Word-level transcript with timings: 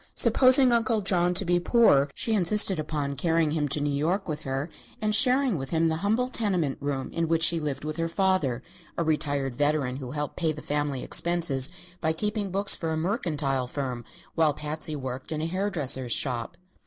Supposing 0.15 0.71
Uncle 0.71 1.01
John 1.01 1.35
to 1.35 1.45
be 1.45 1.59
poor, 1.59 2.09
she 2.15 2.33
insisted 2.33 2.79
upon 2.79 3.13
carrying 3.13 3.51
him 3.51 3.67
to 3.67 3.79
New 3.79 3.93
York 3.93 4.27
with 4.27 4.41
her 4.41 4.67
and 4.99 5.13
sharing 5.13 5.59
with 5.59 5.69
him 5.69 5.89
the 5.89 5.97
humble 5.97 6.27
tenement 6.27 6.79
room 6.81 7.11
in 7.11 7.27
which 7.27 7.43
she 7.43 7.59
lived 7.59 7.85
with 7.85 7.97
her 7.97 8.07
father 8.09 8.63
a 8.97 9.03
retired 9.03 9.55
veteran 9.55 9.97
who 9.97 10.09
helped 10.09 10.37
pay 10.37 10.53
the 10.53 10.59
family 10.59 11.03
expenses 11.03 11.69
by 12.01 12.13
keeping 12.13 12.49
books 12.49 12.73
for 12.73 12.89
a 12.91 12.97
mercantile 12.97 13.67
firm, 13.67 14.03
while 14.33 14.55
Patsy 14.55 14.95
worked 14.95 15.31
in 15.31 15.39
a 15.39 15.45
hair 15.45 15.69
dresser's 15.69 16.11
shop. 16.13 16.57